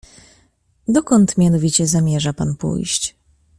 "Dokąd 0.87 1.37
mianowicie 1.37 1.87
zamierza 1.87 2.33
pan 2.33 2.55
pójść?" 2.55 3.15